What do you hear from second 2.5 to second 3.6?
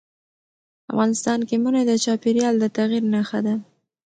د تغیر نښه ده.